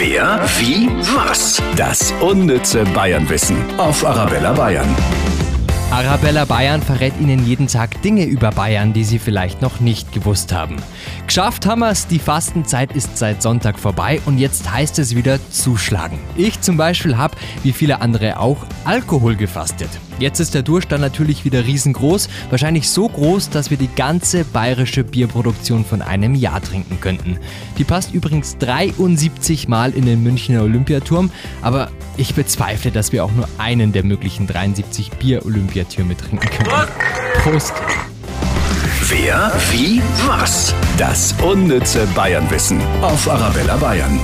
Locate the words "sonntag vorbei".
13.42-14.20